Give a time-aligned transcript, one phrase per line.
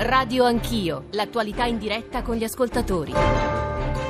[0.00, 3.12] Radio Anch'io, l'attualità in diretta con gli ascoltatori.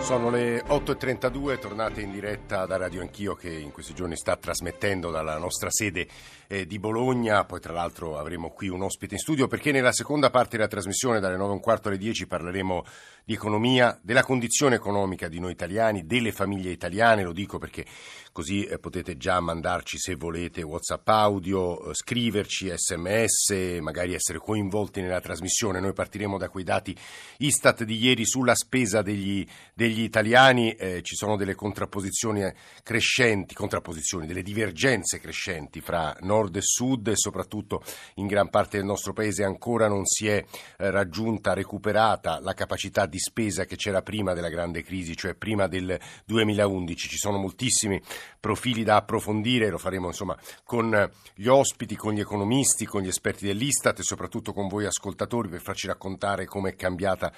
[0.03, 5.11] Sono le 8.32, tornate in diretta da Radio Anch'io che in questi giorni sta trasmettendo
[5.11, 6.07] dalla nostra sede
[6.47, 10.29] eh, di Bologna, poi tra l'altro avremo qui un ospite in studio perché nella seconda
[10.29, 12.85] parte della trasmissione dalle 9 e un quarto alle 10 parleremo
[13.29, 17.85] di economia, della condizione economica di noi italiani, delle famiglie italiane, lo dico perché
[18.33, 25.03] così eh, potete già mandarci se volete WhatsApp audio, eh, scriverci sms, magari essere coinvolti
[25.03, 25.79] nella trasmissione.
[25.79, 26.97] Noi partiremo da quei dati
[27.39, 32.51] Istat di ieri sulla spesa degli, degli italiani, eh, ci sono delle contrapposizioni
[32.83, 37.83] crescenti, contrapposizioni, delle divergenze crescenti fra nord e sud e soprattutto
[38.15, 43.05] in gran parte del nostro paese ancora non si è eh, raggiunta, recuperata la capacità
[43.05, 47.09] di di spesa che c'era prima della grande crisi, cioè prima del 2011.
[47.09, 48.01] Ci sono moltissimi
[48.39, 53.47] profili da approfondire, lo faremo insomma con gli ospiti, con gli economisti, con gli esperti
[53.47, 57.33] dell'Istat e soprattutto con voi ascoltatori per farci raccontare come è cambiata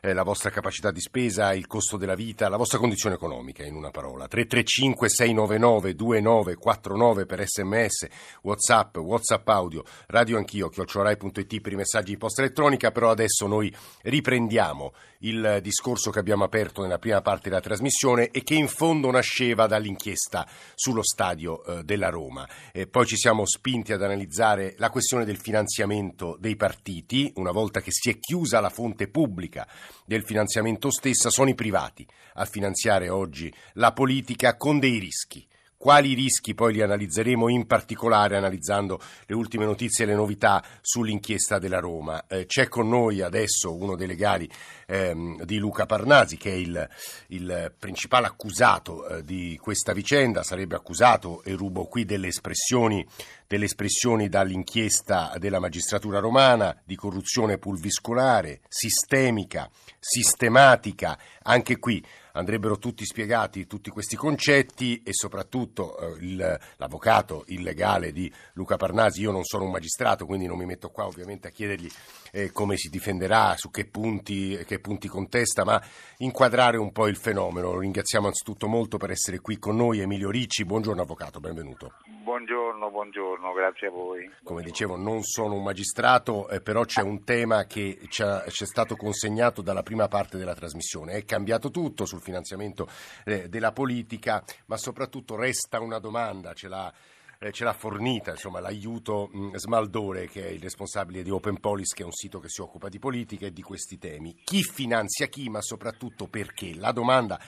[0.00, 3.74] eh, la vostra capacità di spesa, il costo della vita, la vostra condizione economica in
[3.74, 4.26] una parola.
[4.26, 8.06] 335 699 2949 per sms,
[8.42, 13.74] whatsapp, whatsapp audio, radio anch'io, chiocciolarai.it per i messaggi di posta elettronica, però adesso noi
[14.02, 14.92] riprendiamo
[15.26, 19.66] il discorso che abbiamo aperto nella prima parte della trasmissione e che in fondo nasceva
[19.66, 22.48] dall'inchiesta sullo stadio eh, della Roma.
[22.72, 27.32] E poi ci siamo spinti ad analizzare la questione del finanziamento dei partiti.
[27.36, 29.66] Una volta che si è chiusa la fonte pubblica
[30.04, 35.46] del finanziamento stessa, sono i privati a finanziare oggi la politica con dei rischi.
[35.78, 41.58] Quali rischi poi li analizzeremo in particolare analizzando le ultime notizie e le novità sull'inchiesta
[41.58, 42.26] della Roma.
[42.26, 44.50] Eh, c'è con noi adesso uno dei legali
[44.86, 46.88] ehm, di Luca Parnasi che è il,
[47.28, 53.06] il principale accusato eh, di questa vicenda, sarebbe accusato, e rubo qui delle espressioni,
[53.46, 62.02] delle espressioni dall'inchiesta della magistratura romana, di corruzione pulviscolare, sistemica, sistematica, anche qui
[62.36, 68.76] andrebbero tutti spiegati tutti questi concetti e soprattutto eh, il, l'avvocato, il legale di Luca
[68.76, 71.90] Parnasi, io non sono un magistrato quindi non mi metto qua ovviamente a chiedergli
[72.32, 75.82] eh, come si difenderà, su che punti, che punti contesta, ma
[76.18, 77.72] inquadrare un po' il fenomeno.
[77.72, 81.92] Lo ringraziamo anzitutto molto per essere qui con noi Emilio Ricci, buongiorno avvocato, benvenuto.
[82.26, 84.28] Buongiorno, buongiorno, grazie a voi.
[84.42, 88.96] Come dicevo, non sono un magistrato, eh, però c'è un tema che ci è stato
[88.96, 91.12] consegnato dalla prima parte della trasmissione.
[91.12, 92.88] È cambiato tutto sul finanziamento
[93.24, 96.92] eh, della politica, ma soprattutto resta una domanda, ce l'ha
[97.38, 101.94] eh, ce l'ha fornita, insomma, l'aiuto mh, Smaldore, che è il responsabile di Open Police,
[101.94, 104.34] che è un sito che si occupa di politica e di questi temi.
[104.42, 106.74] Chi finanzia chi, ma soprattutto perché?
[106.74, 107.38] La domanda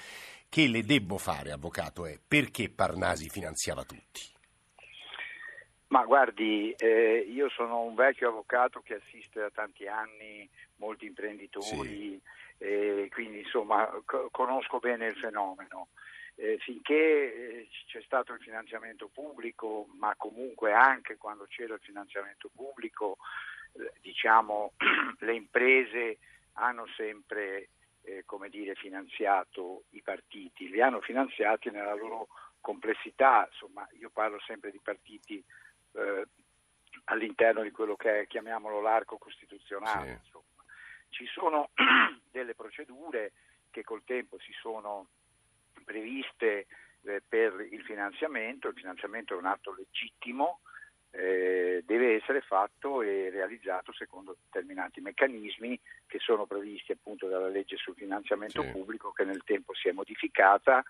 [0.48, 4.36] che le debbo fare, avvocato, è perché Parnasi finanziava tutti?
[5.88, 12.20] Ma guardi, eh, io sono un vecchio avvocato che assiste da tanti anni molti imprenditori,
[12.20, 12.20] sì.
[12.58, 15.88] eh, quindi insomma co- conosco bene il fenomeno.
[16.34, 22.50] Eh, finché eh, c'è stato il finanziamento pubblico, ma comunque anche quando c'era il finanziamento
[22.54, 23.16] pubblico,
[23.72, 24.74] eh, diciamo,
[25.20, 26.18] le imprese
[26.52, 27.70] hanno sempre
[28.02, 32.28] eh, come dire, finanziato i partiti, li hanno finanziati nella loro
[32.60, 35.42] complessità, insomma io parlo sempre di partiti
[35.92, 36.26] eh,
[37.04, 40.20] all'interno di quello che è, chiamiamolo l'arco costituzionale.
[40.24, 40.36] Sì.
[41.10, 41.70] Ci sono
[42.30, 43.32] delle procedure
[43.70, 45.06] che col tempo si sono
[45.84, 46.66] previste
[47.02, 50.60] eh, per il finanziamento, il finanziamento è un atto legittimo,
[51.10, 57.76] eh, deve essere fatto e realizzato secondo determinati meccanismi che sono previsti appunto dalla legge
[57.76, 58.68] sul finanziamento sì.
[58.70, 60.84] pubblico che nel tempo si è modificata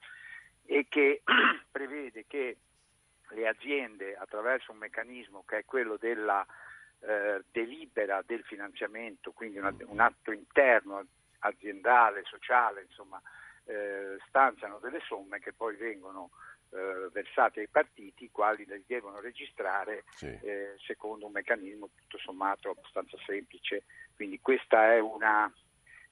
[0.66, 1.22] e che
[1.70, 2.56] prevede che
[3.30, 6.46] le aziende attraverso un meccanismo che è quello della
[7.00, 11.04] eh, delibera del finanziamento, quindi una, un atto interno
[11.40, 13.20] aziendale, sociale, insomma,
[13.64, 16.30] eh, stanziano delle somme che poi vengono
[16.70, 20.26] eh, versate ai partiti, i quali le devono registrare sì.
[20.26, 23.84] eh, secondo un meccanismo tutto sommato abbastanza semplice.
[24.14, 25.50] Quindi questa è una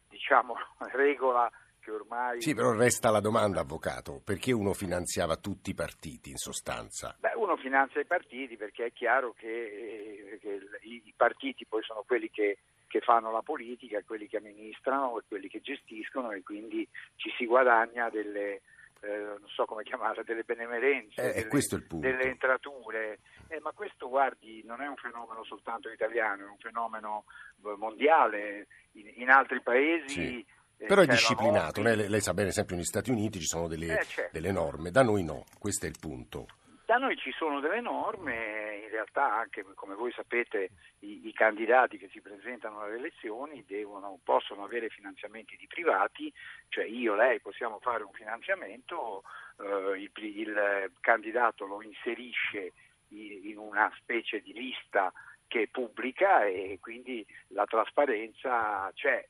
[0.08, 0.54] diciamo,
[0.92, 1.50] regola
[1.86, 2.42] che ormai...
[2.42, 7.14] Sì, però resta la domanda, avvocato, perché uno finanziava tutti i partiti in sostanza?
[7.20, 12.02] Beh, uno finanzia i partiti perché è chiaro che, eh, che i partiti poi sono
[12.04, 16.86] quelli che, che, fanno la politica, quelli che amministrano e quelli che gestiscono e quindi
[17.14, 18.62] ci si guadagna delle,
[19.02, 23.20] eh, non so come chiamarle, delle benemerenze, eh, delle, delle, entrature.
[23.46, 27.26] Eh, ma questo, guardi, non è un fenomeno soltanto italiano, è un fenomeno
[27.64, 28.66] eh, mondiale.
[28.92, 30.08] In, in altri paesi...
[30.08, 33.46] Sì eh, Però è disciplinato, lei, lei, sa bene, ad esempio negli Stati Uniti ci
[33.46, 34.30] sono delle, eh, certo.
[34.32, 36.46] delle, norme, da noi no, questo è il punto.
[36.84, 40.70] Da noi ci sono delle norme, in realtà anche come voi sapete
[41.00, 46.32] i, i candidati che si presentano alle elezioni devono, possono avere finanziamenti di privati,
[46.68, 49.24] cioè io, lei possiamo fare un finanziamento,
[49.58, 52.72] eh, il, il, candidato lo inserisce
[53.08, 55.12] in una specie di lista
[55.48, 59.26] che è pubblica e quindi la trasparenza c'è.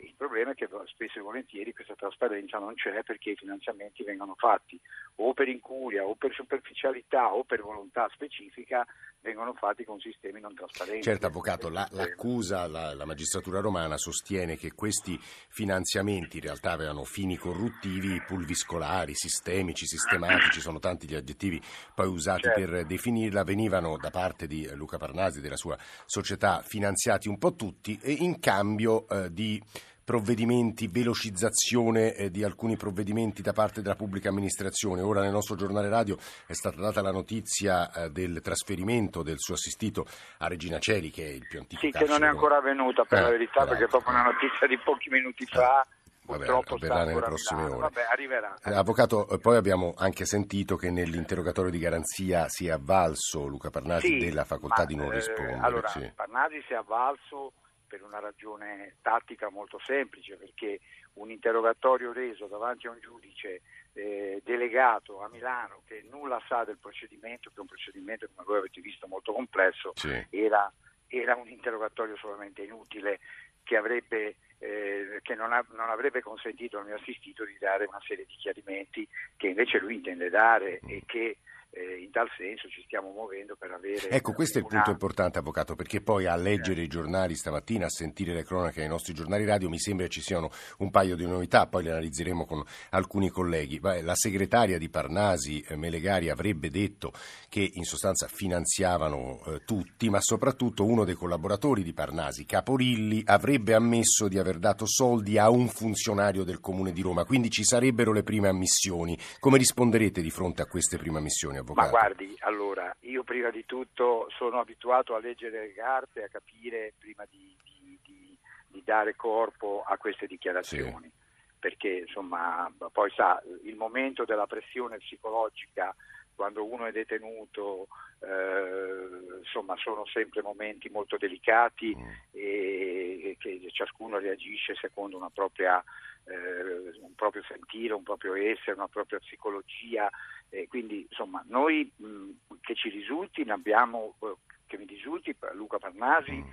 [0.00, 4.34] Il problema è che spesso e volentieri questa trasparenza non c'è perché i finanziamenti vengono
[4.36, 4.80] fatti
[5.16, 8.86] o per incuria o per superficialità o per volontà specifica
[9.22, 11.02] vengono fatti con sistemi non trasparenti.
[11.02, 17.04] Certo, Avvocato, la, l'accusa, la, la, magistratura romana sostiene che questi finanziamenti in realtà avevano
[17.04, 21.60] fini corruttivi, pulviscolari, sistemici, sistematici, sono tanti gli aggettivi
[21.94, 22.60] poi usati certo.
[22.60, 27.54] per definirla, venivano da parte di Luca Parnasi e della sua società finanziati un po'
[27.54, 29.62] tutti e in cambio eh, di
[30.04, 35.00] provvedimenti, velocizzazione eh, di alcuni provvedimenti da parte della pubblica amministrazione.
[35.00, 36.16] Ora nel nostro giornale radio
[36.46, 40.06] è stata data la notizia eh, del trasferimento del suo assistito
[40.38, 43.18] a Regina Celi, che è il più antico Sì, che non è ancora avvenuta per
[43.18, 45.86] eh, la verità, perché è proprio una notizia di pochi minuti fa.
[46.24, 47.78] Purtroppo Vabbè, avverrà nelle prossime ore.
[47.78, 48.56] Vabbè, arriverà.
[48.62, 53.70] Eh, avvocato, eh, poi abbiamo anche sentito che nell'interrogatorio di garanzia si è avvalso Luca
[53.70, 55.56] Parnasi sì, della facoltà ma, di non rispondere.
[55.56, 56.12] Eh, allora, sì.
[56.14, 57.52] Parnasi si è avvalso
[57.92, 60.80] per una ragione tattica molto semplice, perché
[61.14, 63.60] un interrogatorio reso davanti a un giudice
[63.92, 68.58] eh, delegato a Milano che nulla sa del procedimento, che è un procedimento come voi
[68.60, 70.26] avete visto molto complesso, sì.
[70.30, 70.72] era,
[71.06, 73.20] era, un interrogatorio solamente inutile
[73.62, 78.00] che, avrebbe, eh, che non, ha, non, avrebbe consentito al mio assistito di dare una
[78.06, 79.06] serie di chiarimenti
[79.36, 80.88] che invece lui intende dare mm.
[80.88, 81.36] e che
[81.74, 84.10] in tal senso ci stiamo muovendo per avere...
[84.10, 84.66] Ecco, questo una...
[84.66, 88.44] è il punto importante, Avvocato, perché poi a leggere i giornali stamattina, a sentire le
[88.44, 91.90] cronache nei nostri giornali radio, mi sembra ci siano un paio di novità, poi le
[91.90, 93.80] analizzeremo con alcuni colleghi.
[93.80, 97.12] La segretaria di Parnasi, eh, Melegari, avrebbe detto
[97.48, 103.72] che in sostanza finanziavano eh, tutti, ma soprattutto uno dei collaboratori di Parnasi, Caporilli, avrebbe
[103.72, 108.12] ammesso di aver dato soldi a un funzionario del Comune di Roma, quindi ci sarebbero
[108.12, 109.18] le prime ammissioni.
[109.40, 111.60] Come risponderete di fronte a queste prime ammissioni?
[111.62, 111.80] Avvocato?
[111.80, 116.92] Ma guardi, allora, io prima di tutto sono abituato a leggere le carte a capire
[116.98, 118.38] prima di, di, di,
[118.68, 121.10] di dare corpo a queste dichiarazioni.
[121.10, 121.20] Sì.
[121.58, 125.94] Perché insomma, poi sa, il momento della pressione psicologica
[126.34, 127.86] quando uno è detenuto,
[128.20, 132.08] eh, insomma, sono sempre momenti molto delicati mm.
[132.32, 135.82] e, e, che ciascuno reagisce secondo una propria,
[136.24, 140.10] eh, un proprio sentire, un proprio essere, una propria psicologia
[140.48, 144.34] e quindi insomma noi mh, che ci risulti ne abbiamo, eh,
[144.66, 146.50] che mi risulti Luca Parnasi mm.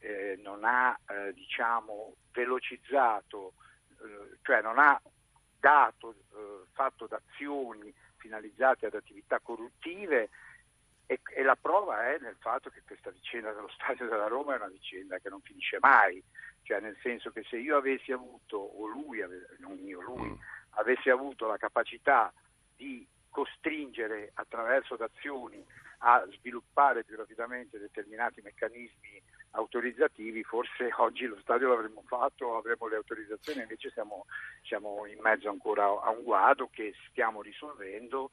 [0.00, 3.52] eh, non ha eh, diciamo velocizzato,
[4.02, 5.00] eh, cioè non ha
[5.60, 10.30] dato, eh, fatto d'azioni finalizzate ad attività corruttive
[11.12, 14.56] e, e, la prova è nel fatto che questa vicenda dello Stadio della Roma è
[14.56, 16.22] una vicenda che non finisce mai,
[16.62, 19.22] cioè nel senso che se io avessi avuto, o lui,
[19.58, 20.34] non io, lui, mm.
[20.70, 22.32] avesse avuto la capacità
[22.76, 25.64] di costringere attraverso d'azioni
[26.04, 29.22] a sviluppare più rapidamente determinati meccanismi
[29.52, 34.26] autorizzativi, forse oggi lo stadio l'avremmo fatto, avremmo le autorizzazioni, invece siamo,
[34.62, 38.30] siamo in mezzo ancora a un guado che stiamo risolvendo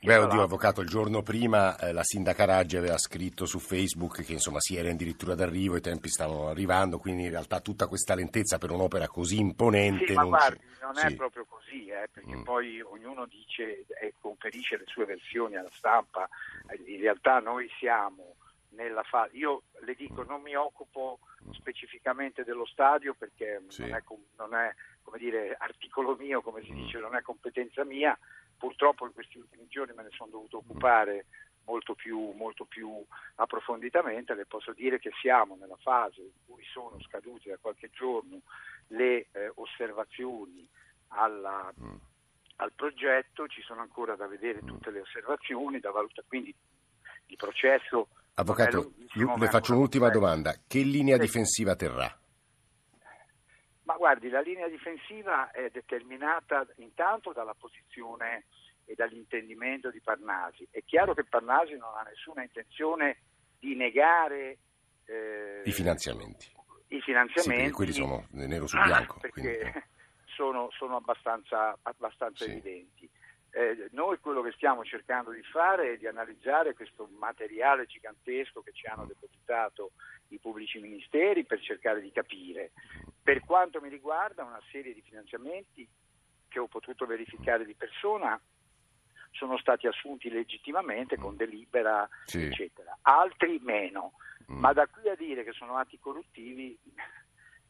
[0.00, 4.32] Beh, oddio, avvocato, il giorno prima eh, la sindaca Raggi aveva scritto su Facebook che
[4.32, 8.58] insomma si era addirittura d'arrivo, i tempi stavano arrivando, quindi in realtà tutta questa lentezza
[8.58, 11.06] per un'opera così imponente sì, non, ma guardi, non sì.
[11.06, 12.42] è proprio così, eh, perché mm.
[12.42, 16.28] poi ognuno dice e conferisce le sue versioni alla stampa,
[16.86, 18.36] in realtà noi siamo
[18.70, 21.20] nella fase, io le dico non mi occupo
[21.52, 23.82] specificamente dello stadio perché sì.
[23.82, 24.02] non è,
[24.36, 26.76] non è come dire, articolo mio, come si mm.
[26.76, 28.18] dice, non è competenza mia,
[28.56, 31.26] purtroppo in questi ultimi giorni me ne sono dovuto occupare
[31.64, 33.02] molto più, molto più
[33.36, 38.40] approfonditamente, le posso dire che siamo nella fase in cui sono scadute da qualche giorno
[38.88, 40.68] le eh, osservazioni
[41.08, 41.94] alla, mm.
[42.56, 44.66] al progetto, ci sono ancora da vedere mm.
[44.66, 46.54] tutte le osservazioni, da valutare, quindi
[47.26, 48.08] il processo...
[48.36, 50.54] Avvocato, le faccio un'ultima domanda.
[50.66, 52.12] Che linea difensiva terrà?
[53.84, 58.44] Ma guardi, la linea difensiva è determinata intanto dalla posizione
[58.86, 60.66] e dall'intendimento di Parnasi.
[60.70, 63.18] È chiaro che Parnasi non ha nessuna intenzione
[63.58, 64.58] di negare
[65.04, 66.50] eh, i finanziamenti.
[66.88, 67.66] I finanziamenti.
[67.66, 69.16] Sì, quelli sono nero su bianco.
[69.16, 69.84] Ah, perché
[70.34, 72.50] sono, sono, abbastanza, abbastanza sì.
[72.50, 73.10] evidenti.
[73.56, 78.72] Eh, noi quello che stiamo cercando di fare è di analizzare questo materiale gigantesco che
[78.72, 79.92] ci hanno depositato
[80.30, 82.72] i pubblici ministeri per cercare di capire.
[83.22, 85.88] Per quanto mi riguarda una serie di finanziamenti
[86.48, 88.40] che ho potuto verificare di persona
[89.30, 92.46] sono stati assunti legittimamente con delibera, Sì.
[92.46, 92.98] eccetera.
[93.02, 94.14] Altri meno.
[94.50, 94.58] Mm.
[94.58, 96.76] Ma da qui a dire che sono atti corruttivi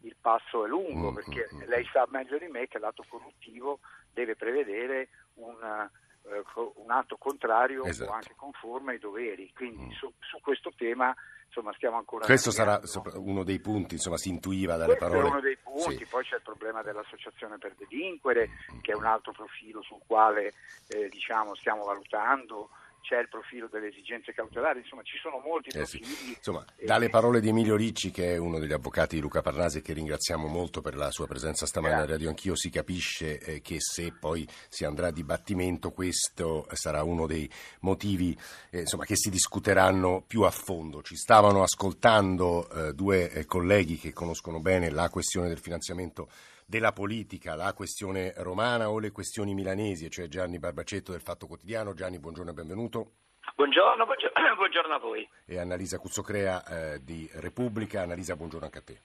[0.05, 1.63] il passo è lungo, Mm, perché mm, mm.
[1.69, 3.81] lei sa meglio di me che l'atto corruttivo
[4.13, 6.43] deve prevedere un, eh,
[6.77, 8.11] un atto contrario Esatto.
[8.11, 9.51] o anche conforme ai doveri.
[9.55, 9.91] Quindi Mm.
[9.91, 11.15] su, su questo tema
[11.47, 12.91] insomma, stiamo ancora Questo sarà navigando.
[12.91, 15.27] sopra- uno dei punti, insomma, si intuiva dalle Questo parole.
[15.27, 16.07] è uno dei punti, Sì.
[16.07, 18.49] poi c'è il problema dell'associazione per delinquere,
[18.83, 20.53] che è un altro profilo sul quale
[20.89, 22.71] eh, diciamo, stiamo valutando,
[23.05, 26.03] c'è il profilo delle esigenze cautelari, insomma ci sono molti Eh sì.
[26.35, 29.93] Insomma, dalle parole di Emilio Ricci, che è uno degli avvocati di Luca Parnasi che
[29.93, 32.07] ringraziamo molto per la sua presenza stamane a.
[32.07, 37.27] Radio Anch'io, si capisce eh, che se poi si andrà a dibattimento questo sarà uno
[37.27, 37.49] dei
[37.81, 38.37] motivi
[38.71, 41.03] eh, insomma, che si discuteranno più a fondo.
[41.03, 46.29] Ci stavano ascoltando eh, due eh, colleghi che conoscono bene la questione del finanziamento
[46.67, 51.47] della politica, la questione romana o le questioni milanesi, e cioè Gianni Barbacetto del Fatto
[51.47, 51.95] Quotidiano.
[51.95, 53.13] Gianni, buongiorno e benvenuto.
[53.57, 55.29] Buongiorno, buongiorno, buongiorno a voi.
[55.45, 58.03] e Annalisa Cuzzocrea eh, di Repubblica.
[58.03, 59.01] Annalisa, buongiorno anche a te.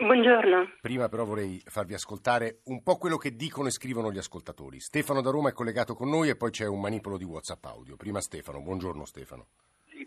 [0.00, 0.74] Buongiorno.
[0.80, 4.78] Prima però vorrei farvi ascoltare un po' quello che dicono e scrivono gli ascoltatori.
[4.78, 7.96] Stefano da Roma è collegato con noi e poi c'è un manipolo di WhatsApp audio.
[7.96, 9.46] Prima Stefano, buongiorno Stefano.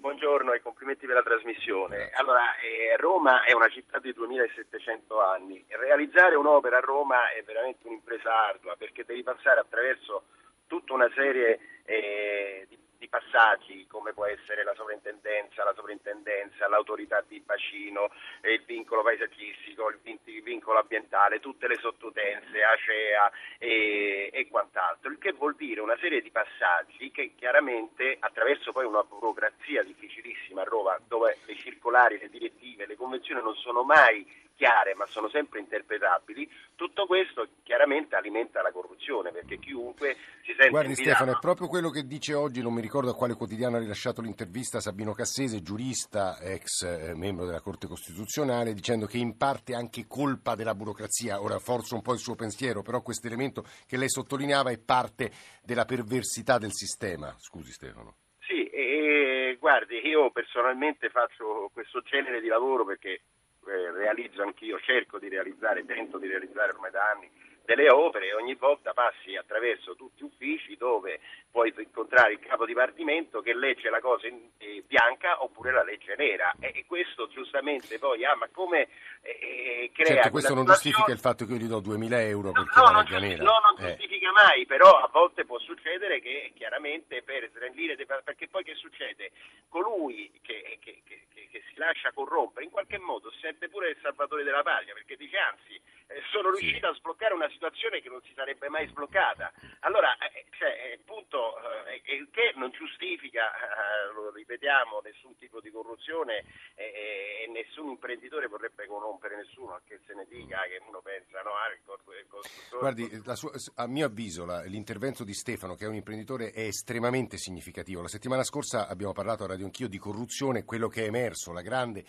[0.01, 2.10] Buongiorno e complimenti per la trasmissione.
[2.15, 5.63] Allora, eh, Roma è una città di 2700 anni.
[5.67, 10.24] Realizzare un'opera a Roma è veramente un'impresa ardua perché devi passare attraverso
[10.65, 17.24] tutta una serie eh, di, di passaggi come può essere la sovrintendenza, la sovrintendenza, l'autorità
[17.27, 18.12] di bacino,
[18.43, 25.10] il vincolo paesaggistico, il, vin- il vincolo ambientale, tutte le sottutenze, ACEA e, e quant'altro,
[25.10, 30.62] il che vuol dire una serie di passaggi che chiaramente attraverso poi una burocrazia difficilissima
[30.62, 34.24] a Roma dove le circolari, le direttive, le convenzioni non sono mai
[34.55, 40.70] chiare ma sono sempre interpretabili, tutto questo chiaramente alimenta la corruzione perché chiunque si sente
[40.70, 43.79] Guardi Stefano, è proprio quello che dice oggi, non mi ricordo a quale quotidiano ha
[43.79, 49.74] rilasciato l'intervista Sabino Cassese, giurista, ex eh, membro della Corte Costituzionale, dicendo che in parte
[49.74, 51.41] è anche colpa della burocrazia.
[51.41, 55.31] Ora forzo un po' il suo pensiero, però questo elemento che lei sottolineava è parte
[55.63, 57.34] della perversità del sistema.
[57.38, 58.15] Scusi Stefano.
[58.39, 63.22] Sì, e, guardi, io personalmente faccio questo genere di lavoro perché
[63.68, 67.30] eh, realizzo anch'io, cerco di realizzare, tento di realizzare ormai da anni
[67.63, 71.20] delle opere ogni volta passi attraverso tutti uffici dove
[71.51, 76.15] puoi incontrare il capo dipartimento che legge la cosa in eh, bianca oppure la legge
[76.18, 78.88] nera e, e questo giustamente poi, ah ma come
[79.22, 82.51] eh, eh, crea Certo, questo non giustifica il fatto che io gli do 2000 euro
[82.51, 83.44] perché No, la non legge giusti- nera.
[83.44, 83.89] no, non Eh.
[83.96, 89.32] giustifica mai, però a volte può succedere che chiaramente per snellire, perché poi che succede?
[89.70, 93.98] Colui che, che- che- che- si lascia corrompere in qualche modo si sente pure il
[94.01, 96.62] salvatore della patria, perché dice anzi eh, sono Sì.
[96.62, 99.51] riuscito a sbloccare una situazione che non si sarebbe mai sbloccata.
[99.81, 101.55] Allora, eh, cioè, eh, appunto,
[101.86, 106.43] eh, che non giustifica, eh, lo ripetiamo, nessun tipo di corruzione
[106.75, 111.51] eh, e nessun imprenditore vorrebbe corrompere nessuno, che se ne dica che uno pensa, no,
[111.51, 115.86] ah, il cor- il costruttore- Guardi, sua- a mio avviso la- l'intervento di Stefano, che
[115.86, 118.01] è un imprenditore, è estremamente significativo.
[118.01, 121.62] La settimana scorsa abbiamo parlato a Radio Anch'io di corruzione, quello che è emerso, la
[121.62, 122.05] grande eh,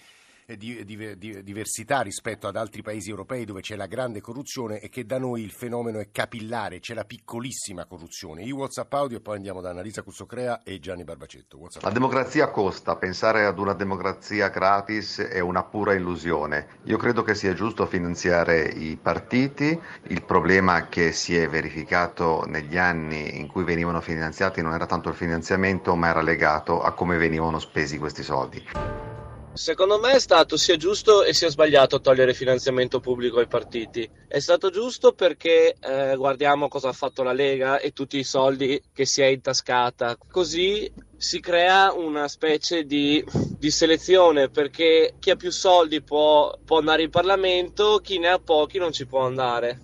[0.46, 4.88] di- di- di- diversità rispetto ad altri paesi europei dove c'è la grande corruzione e
[4.88, 8.42] che da noi il fenomeno è capillare, c'è la piccolissima corruzione.
[8.42, 11.58] Io WhatsApp audio e poi andiamo da Annalisa Cuzzocrea e Gianni Barbacetto.
[11.58, 16.80] WhatsApp La democrazia costa, pensare ad una democrazia gratis è una pura illusione.
[16.84, 22.76] Io credo che sia giusto finanziare i partiti, il problema che si è verificato negli
[22.76, 27.16] anni in cui venivano finanziati non era tanto il finanziamento ma era legato a come
[27.16, 29.11] venivano spesi questi soldi.
[29.54, 34.08] Secondo me è stato sia giusto e sia sbagliato togliere finanziamento pubblico ai partiti.
[34.26, 38.82] È stato giusto perché eh, guardiamo cosa ha fatto la Lega e tutti i soldi
[38.94, 40.16] che si è intascata.
[40.16, 43.22] Così si crea una specie di,
[43.58, 48.38] di selezione perché chi ha più soldi può, può andare in Parlamento, chi ne ha
[48.38, 49.80] pochi non ci può andare.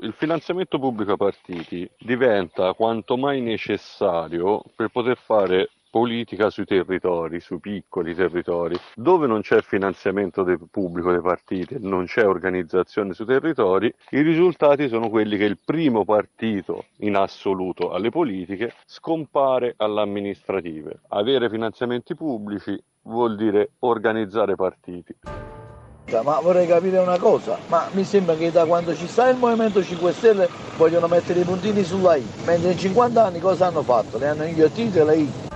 [0.00, 7.40] Il finanziamento pubblico ai partiti diventa quanto mai necessario per poter fare politica sui territori,
[7.40, 8.78] sui piccoli territori.
[8.94, 14.88] Dove non c'è finanziamento del pubblico dei partiti, non c'è organizzazione sui territori, i risultati
[14.88, 21.00] sono quelli che il primo partito in assoluto alle politiche scompare alle amministrative.
[21.08, 25.14] Avere finanziamenti pubblici vuol dire organizzare partiti.
[26.22, 29.80] Ma vorrei capire una cosa, ma mi sembra che da quando ci sta il Movimento
[29.82, 34.18] 5 Stelle vogliono mettere i puntini sulla I, mentre in 50 anni cosa hanno fatto?
[34.18, 35.49] Le hanno inghiottite le I.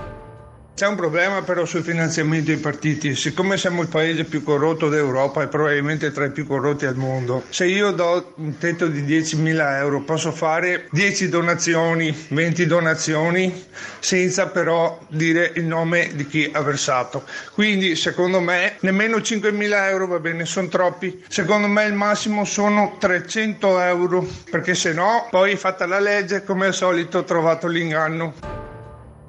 [0.75, 3.15] C'è un problema però sul finanziamento ai partiti.
[3.15, 7.43] Siccome siamo il paese più corrotto d'Europa e probabilmente tra i più corrotti al mondo,
[7.47, 13.67] se io do un tetto di 10.000 euro posso fare 10 donazioni, 20 donazioni
[13.99, 17.23] senza però dire il nome di chi ha versato.
[17.53, 21.23] Quindi secondo me nemmeno 5.000 euro va bene, sono troppi.
[21.29, 26.65] Secondo me il massimo sono 300 euro perché se no poi fatta la legge come
[26.65, 28.64] al solito ho trovato l'inganno.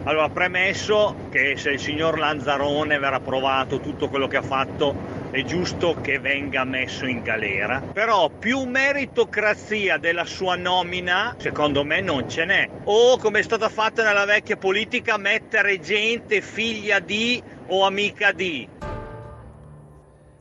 [0.07, 4.95] Allora, premesso che se il signor Lanzarone verrà provato tutto quello che ha fatto,
[5.33, 7.81] è giusto che venga messo in galera.
[7.81, 12.71] Però più meritocrazia della sua nomina, secondo me non ce n'è.
[12.85, 18.69] O come è stata fatta nella vecchia politica, mettere gente figlia di o amica di.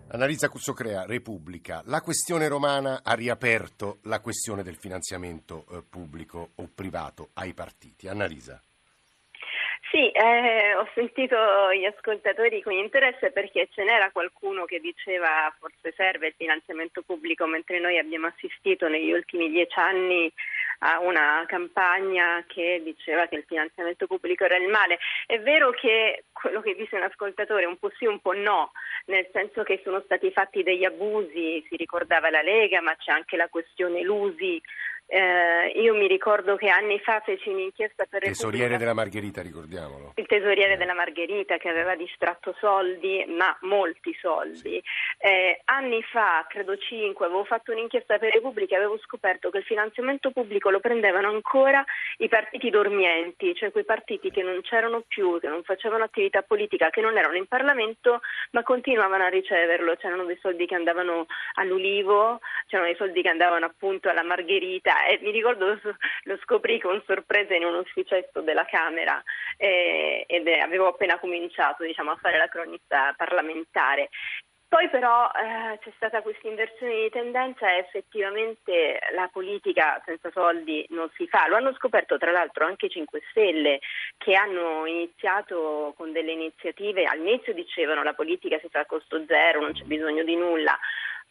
[0.10, 1.82] Annalisa Cuzzocrea, Repubblica.
[1.86, 8.08] La questione romana ha riaperto la questione del finanziamento eh, pubblico o privato ai partiti.
[8.08, 8.62] Annalisa.
[9.96, 11.38] Sì, eh, ho sentito
[11.72, 17.46] gli ascoltatori con interesse perché ce n'era qualcuno che diceva forse serve il finanziamento pubblico
[17.46, 20.30] mentre noi abbiamo assistito negli ultimi dieci anni
[20.80, 25.00] a una campagna che diceva che il finanziamento pubblico era il male.
[25.26, 28.74] È vero che quello che dice un ascoltatore è un po' sì, un po' no,
[29.06, 33.38] nel senso che sono stati fatti degli abusi, si ricordava la Lega, ma c'è anche
[33.38, 34.62] la questione Lusi
[35.08, 40.14] eh, io mi ricordo che anni fa feci un'inchiesta per Tesoriere Repubblica, della Margherita, ricordiamolo.
[40.16, 40.78] Il tesoriere eh.
[40.78, 44.82] della Margherita che aveva distratto soldi, ma molti soldi.
[45.20, 49.64] Eh, anni fa, credo cinque, avevo fatto un'inchiesta per Repubblica e avevo scoperto che il
[49.64, 51.84] finanziamento pubblico lo prendevano ancora
[52.18, 56.90] i partiti dormienti, cioè quei partiti che non c'erano più, che non facevano attività politica,
[56.90, 58.22] che non erano in Parlamento,
[58.52, 59.96] ma continuavano a riceverlo.
[59.98, 65.20] C'erano dei soldi che andavano all'Ulivo, c'erano dei soldi che andavano appunto alla Margherita e
[65.22, 65.78] mi ricordo
[66.24, 69.22] lo scoprì con sorpresa in un ufficetto della Camera
[69.58, 74.10] eh, ed avevo appena cominciato diciamo, a fare la cronista parlamentare.
[74.68, 80.86] Poi però eh, c'è stata questa inversione di tendenza e effettivamente la politica senza soldi
[80.90, 81.48] non si fa.
[81.48, 83.80] Lo hanno scoperto tra l'altro anche i 5 Stelle
[84.18, 89.62] che hanno iniziato con delle iniziative, all'inizio dicevano la politica si fa a costo zero,
[89.62, 90.78] non c'è bisogno di nulla,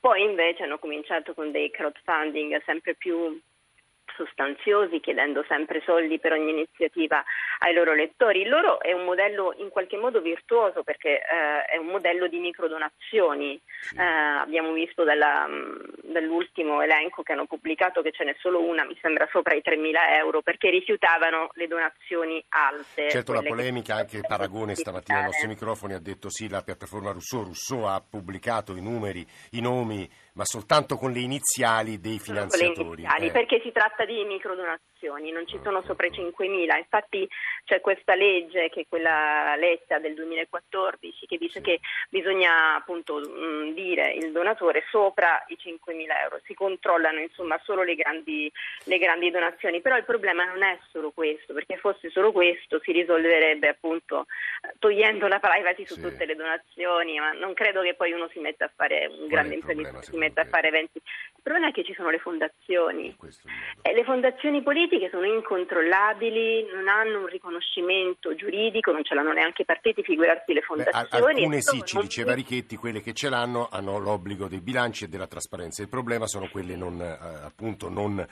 [0.00, 3.38] poi invece hanno cominciato con dei crowdfunding sempre più
[4.16, 7.22] sostanziosi, chiedendo sempre soldi per ogni iniziativa
[7.58, 8.42] ai loro lettori.
[8.42, 12.38] Il loro è un modello in qualche modo virtuoso perché eh, è un modello di
[12.38, 13.60] microdonazioni.
[13.96, 15.46] Eh, abbiamo visto dalla,
[16.02, 20.18] dall'ultimo elenco che hanno pubblicato che ce n'è solo una, mi sembra sopra i 3.000
[20.18, 23.10] euro, perché rifiutavano le donazioni alte.
[23.10, 27.44] Certo la polemica, anche Paragone stamattina ai nostri microfoni ha detto sì, la piattaforma Rousseau,
[27.44, 32.74] Rousseau ha pubblicato i numeri, i nomi ma soltanto con le iniziali dei finanziatori.
[32.74, 33.30] Con le iniziali, eh.
[33.30, 36.76] perché si tratta di microdonazioni, non ci sono sopra i 5.000.
[36.76, 37.28] Infatti
[37.64, 41.64] c'è questa legge, che è quella letta del 2014, che dice sì.
[41.64, 46.40] che bisogna appunto mh, dire il donatore sopra i 5.000 euro.
[46.44, 48.50] Si controllano insomma solo le grandi,
[48.84, 52.92] le grandi donazioni, però il problema non è solo questo, perché fosse solo questo si
[52.92, 54.26] risolverebbe appunto
[54.78, 56.00] togliendo la privacy su sì.
[56.00, 59.28] tutte le donazioni, ma non credo che poi uno si metta a fare un Qual
[59.28, 60.98] grande imprenditore mette a fare eventi.
[60.98, 63.14] Il problema è che ci sono le fondazioni
[63.82, 69.62] e le fondazioni politiche sono incontrollabili, non hanno un riconoscimento giuridico, non ce l'hanno neanche
[69.62, 71.08] i partiti, figurarsi le fondazioni.
[71.10, 75.08] Beh, alcune sì, ci diceva Richetti, quelle che ce l'hanno hanno l'obbligo dei bilanci e
[75.08, 75.82] della trasparenza.
[75.82, 78.26] Il problema sono quelle non, eh, appunto non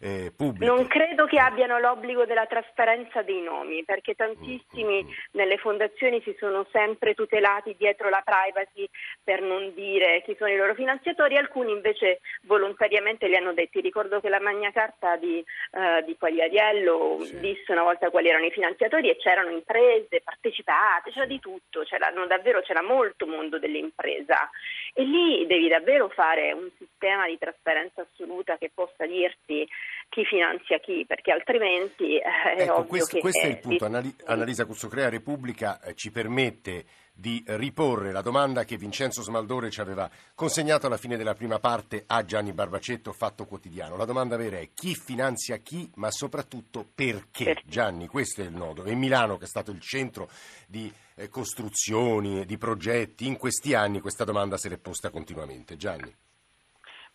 [0.00, 0.64] eh, pubbliche.
[0.64, 5.12] Non credo che abbiano l'obbligo della trasparenza dei nomi, perché tantissimi mm, mm, mm.
[5.32, 8.88] nelle fondazioni si sono sempre tutelati dietro la privacy
[9.22, 13.80] per non dire chi sono i loro finanziatori, alcuni invece volontariamente li hanno detti.
[13.80, 17.40] Ricordo che la Magna Carta di, uh, di Quagliariello sì.
[17.40, 22.12] disse una volta quali erano i finanziatori e c'erano imprese partecipate, c'era di tutto, c'era,
[22.28, 24.48] davvero c'era molto mondo dell'impresa
[24.94, 29.68] e lì devi davvero fare un sistema di trasparenza assoluta che possa dirti
[30.08, 33.20] chi finanzia chi, perché altrimenti eh, è ecco, questo, che...
[33.20, 33.84] Questo è il punto.
[33.84, 36.84] Anali- Annalisa Cuzzocrea, Repubblica eh, ci permette
[37.18, 42.04] di riporre la domanda che Vincenzo Smaldore ci aveva consegnato alla fine della prima parte
[42.06, 43.96] a Gianni Barbacetto, Fatto Quotidiano.
[43.96, 47.44] La domanda vera è chi finanzia chi, ma soprattutto perché?
[47.44, 47.62] perché?
[47.66, 48.84] Gianni, questo è il nodo.
[48.84, 50.30] E Milano, che è stato il centro
[50.68, 55.76] di eh, costruzioni, di progetti, in questi anni questa domanda se l'è posta continuamente.
[55.76, 56.14] Gianni.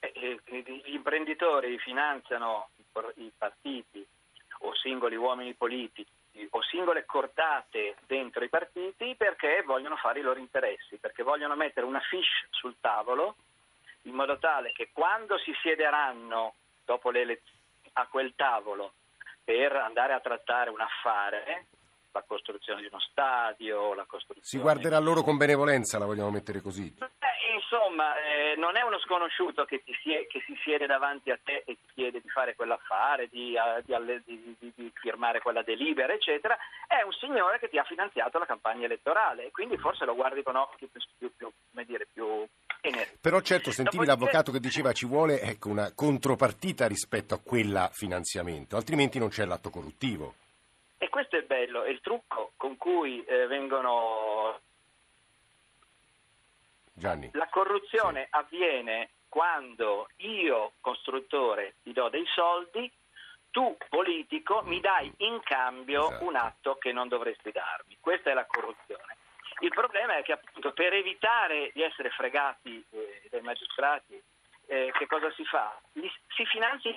[0.04, 2.70] Eh, gli imprenditori finanziano
[3.16, 4.06] i partiti
[4.60, 6.12] o singoli uomini politici
[6.50, 11.86] o singole cordate dentro i partiti perché vogliono fare i loro interessi, perché vogliono mettere
[11.86, 13.36] una fiche sul tavolo
[14.04, 17.62] in modo tale che quando si siederanno dopo le elezioni
[17.94, 18.94] a quel tavolo
[19.44, 21.66] per andare a trattare un affare,
[22.12, 24.46] la costruzione di uno stadio, la costruzione...
[24.46, 26.94] Si guarderà loro con benevolenza, la vogliamo mettere così.
[27.00, 31.64] Eh, insomma, eh, non è uno sconosciuto che, sie- che, si siede davanti a te
[31.66, 33.82] e ti chiede di fare quell'affare, di, uh,
[34.26, 36.58] di, di, di, firmare quella delibera, eccetera.
[36.88, 40.44] È un signore che ti ha finanziato la campagna elettorale e quindi forse lo guardi
[40.44, 41.52] con occhi più, più, più,
[41.86, 42.48] dire, più
[43.22, 44.26] però certo sentivi Dopodiché...
[44.26, 49.46] l'avvocato che diceva ci vuole ecco, una contropartita rispetto a quella finanziamento, altrimenti non c'è
[49.46, 50.36] l'atto corruttivo.
[50.98, 54.60] E questo è bello, è il trucco con cui eh, vengono...
[56.94, 57.30] Gianni.
[57.34, 58.28] La corruzione sì.
[58.32, 62.92] avviene quando io, costruttore, ti do dei soldi,
[63.50, 66.26] tu, politico, mi dai in cambio esatto.
[66.26, 67.98] un atto che non dovresti darmi.
[68.00, 69.18] Questa è la corruzione.
[69.60, 74.22] Il problema è che appunto per evitare di essere fregati eh, dai magistrati,
[74.66, 75.80] eh, che cosa si fa?
[75.94, 76.96] Li, si finanzia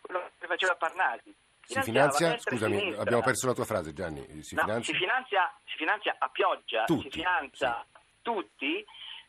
[0.00, 1.34] quello che faceva Parnasi.
[1.62, 4.94] Si finanzia, scusami, abbiamo perso la tua frase Gianni, si, no, finanzia?
[4.94, 7.98] Si, finanzia, si finanzia a pioggia, tutti, si finanzia sì.
[8.22, 8.86] tutti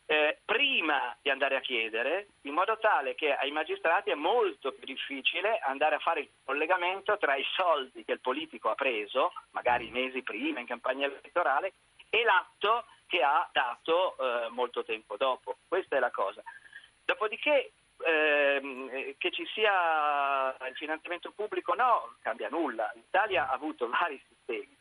[0.10, 4.86] eh, prima di andare a chiedere, in modo tale che ai magistrati è molto più
[4.86, 9.89] difficile andare a fare il collegamento tra i soldi che il politico ha preso, magari
[9.89, 11.74] mesi prima in campagna elettorale,
[12.10, 15.58] e l'atto che ha dato eh, molto tempo dopo.
[15.67, 16.41] Questa è la cosa.
[17.04, 22.91] Dopodiché ehm, che ci sia il finanziamento pubblico no, cambia nulla.
[22.96, 24.77] L'Italia ha avuto vari sistemi,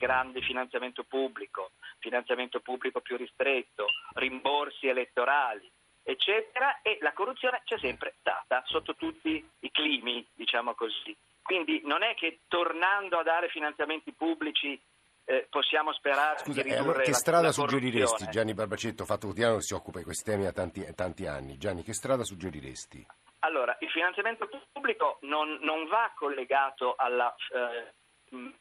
[0.00, 3.84] grande finanziamento pubblico, finanziamento pubblico più ristretto,
[4.14, 5.70] rimborsi elettorali,
[6.02, 11.14] eccetera, e la corruzione c'è sempre stata sotto tutti i climi, diciamo così.
[11.42, 14.80] Quindi non è che tornando a dare finanziamenti pubblici
[15.26, 19.62] eh, possiamo sperare Scusa, di allora che strada la suggeriresti, Gianni Barbacetto, fatto quotidiano che
[19.62, 23.06] si occupa di questi temi da tanti, tanti anni, Gianni, che strada suggeriresti?
[23.40, 27.34] Allora, il finanziamento pubblico non, non va collegato alla...
[27.52, 28.54] Eh, eh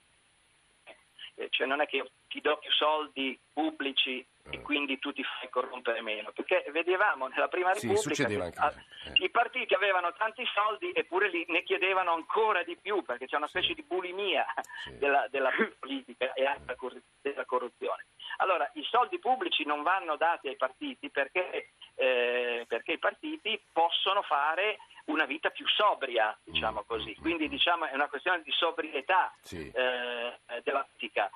[1.59, 4.61] cioè non è che io ti do più soldi pubblici e eh.
[4.61, 6.31] quindi tu ti fai corrompere meno.
[6.31, 9.25] Perché vedevamo nella prima Repubblica sì, che a, eh.
[9.25, 13.47] i partiti avevano tanti soldi eppure li, ne chiedevano ancora di più perché c'è una
[13.47, 13.73] specie sì.
[13.73, 14.45] di bulimia
[14.85, 14.97] sì.
[14.99, 16.77] della, della, politica e anche
[17.19, 18.05] della corruzione.
[18.37, 24.21] Allora, i soldi pubblici non vanno dati ai partiti perché, eh, perché i partiti possono
[24.21, 27.15] fare una vita più sobria, diciamo mm, così.
[27.19, 27.49] Mm, Quindi mm.
[27.49, 31.29] diciamo, è una questione di sobrietà eh, della politica.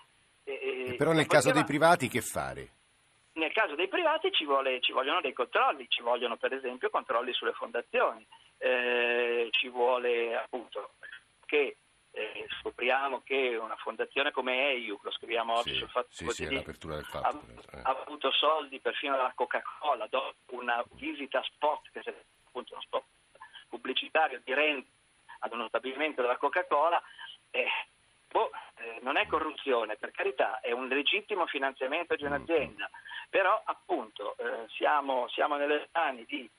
[0.43, 2.71] E, però nel caso dei privati che fare?
[3.34, 7.34] Nel caso dei privati ci, vuole, ci, vogliono dei controlli, ci vogliono per esempio controlli
[7.34, 8.25] sulle fondazioni,
[8.58, 10.91] eh, ci vuole appunto
[11.45, 11.77] che
[12.12, 16.45] eh, scopriamo che una fondazione come EIU, lo scriviamo oggi sì, sul fatto sì, sì,
[16.45, 17.82] fatto ha, eh.
[17.82, 22.13] ha, avuto soldi perfino dalla Coca-Cola dopo una visita spot, che è
[22.45, 23.03] appunto uno spot
[23.67, 24.91] pubblicitario di Renzi
[25.39, 27.01] ad uno stabilimento della Coca-Cola,
[27.49, 27.65] eh,
[29.03, 32.89] non è corruzione, per carità, è un legittimo finanziamento di un'azienda,
[33.29, 36.49] però appunto eh, siamo, siamo, nelle mani di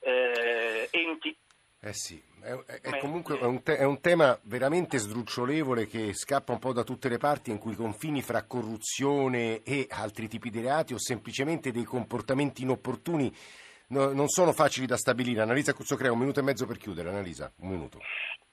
[0.00, 1.36] eh, enti
[1.82, 6.52] eh sì, è, è comunque è un, te, è un, tema veramente sdrucciolevole che scappa
[6.52, 10.50] un po' da tutte le parti in cui i confini fra corruzione e altri tipi
[10.50, 13.34] di reati o semplicemente dei comportamenti inopportuni
[13.86, 15.40] no, non sono facili da stabilire.
[15.40, 17.08] Annalisa Cuzzocrea, un minuto e mezzo per chiudere.
[17.08, 17.98] Annalisa, un minuto.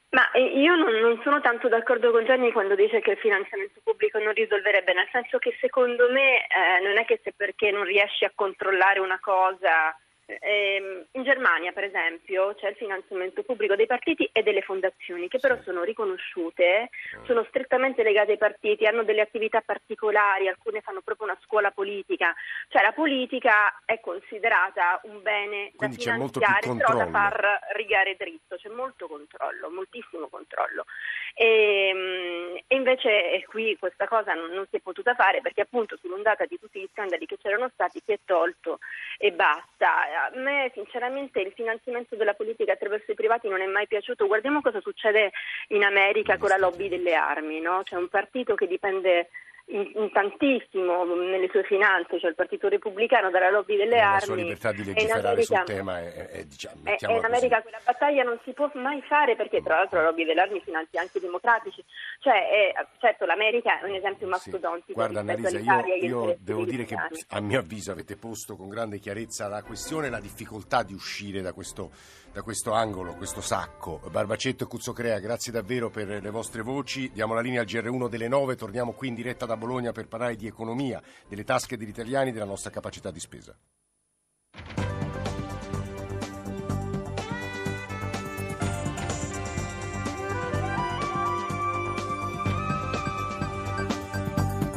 [0.10, 4.20] Ma eh, io non, sono tanto d'accordo con Gianni quando dice che il finanziamento pubblico
[4.20, 8.24] non risolverebbe, nel senso che secondo me eh, non è che se perché non riesci
[8.24, 9.94] a controllare una cosa
[10.28, 15.40] Ehm, in Germania, per esempio, c'è il finanziamento pubblico dei partiti e delle fondazioni che
[15.40, 16.90] però sono riconosciute,
[17.26, 22.36] sono strettamente legate ai partiti, hanno delle attività particolari, alcune fanno proprio una scuola politica,
[22.68, 28.58] cioè la politica è considerata un bene Quindi da finanziare però da far rigare dritto,
[28.58, 30.86] c'è molto controllo, moltissimo controllo.
[31.34, 35.98] E, ehm, e invece qui questa cosa non, non, si è potuta fare perché appunto
[36.02, 38.80] sull'ondata di tutti gli scandali che c'erano stati si è tolto
[39.18, 40.16] e basta.
[40.18, 44.26] A me sinceramente il finanziamento della politica attraverso i privati non è mai piaciuto.
[44.26, 45.32] Guardiamo cosa succede
[45.70, 47.82] in America con la lobby delle armi, no?
[47.84, 49.30] C'è un partito che dipende
[49.70, 54.20] in, in tantissimo nelle sue finanze, cioè il Partito Repubblicano dalla lobby delle eh, armi.
[54.20, 58.24] La sua libertà di legiferare sul tema è, è, diciamo, è, in America quella battaglia
[58.24, 61.22] non si può mai fare perché tra l'altro la lobby delle armi finanzia anche i
[61.22, 61.84] democratici.
[62.20, 64.86] Cioè, è, certo l'America è un esempio mastodontico.
[64.88, 64.94] Sì.
[64.94, 66.96] Guarda Annalisa, io, io devo dire che
[67.30, 71.42] a mio avviso avete posto con grande chiarezza la questione e la difficoltà di uscire
[71.42, 71.92] da questo,
[72.38, 74.00] da questo angolo, questo sacco.
[74.12, 77.10] Barbacetto e Cuzzocrea, grazie davvero per le vostre voci.
[77.12, 80.36] Diamo la linea al GR1 delle 9, torniamo qui in diretta da Bologna per parlare
[80.36, 83.58] di economia, delle tasche degli italiani, della nostra capacità di spesa.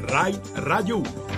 [0.06, 1.29] Rai Radio 1.